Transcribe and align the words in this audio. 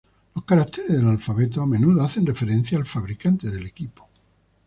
Los 0.33 0.45
caracteres 0.45 0.93
del 0.93 1.07
alfabeto 1.07 1.61
a 1.61 1.67
menudo 1.67 2.01
hacen 2.01 2.25
referencia 2.25 2.75
al 2.75 2.87
fabricante 2.87 3.51
del 3.51 3.67
equipo. 3.67 4.09